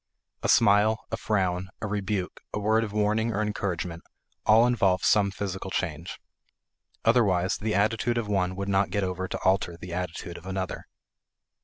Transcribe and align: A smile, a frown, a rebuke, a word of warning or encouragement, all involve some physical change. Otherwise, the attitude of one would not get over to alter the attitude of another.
A 0.41 0.49
smile, 0.49 1.05
a 1.11 1.15
frown, 1.15 1.69
a 1.79 1.85
rebuke, 1.85 2.41
a 2.55 2.59
word 2.59 2.83
of 2.83 2.91
warning 2.91 3.31
or 3.31 3.43
encouragement, 3.43 4.01
all 4.47 4.65
involve 4.65 5.03
some 5.05 5.29
physical 5.29 5.69
change. 5.69 6.19
Otherwise, 7.05 7.57
the 7.59 7.75
attitude 7.75 8.17
of 8.17 8.27
one 8.27 8.55
would 8.55 8.67
not 8.67 8.89
get 8.89 9.03
over 9.03 9.27
to 9.27 9.37
alter 9.45 9.77
the 9.77 9.93
attitude 9.93 10.39
of 10.39 10.47
another. 10.47 10.87